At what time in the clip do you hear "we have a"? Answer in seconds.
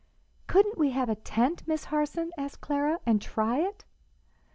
0.79-1.15